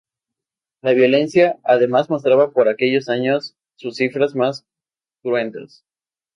La 0.81 0.93
violencia, 0.93 1.59
además, 1.63 2.09
mostraba 2.09 2.53
por 2.53 2.67
aquellos 2.67 3.07
años 3.07 3.55
sus 3.75 3.97
cifras 3.97 4.33
más 4.33 4.65
cruentas. 5.21 5.85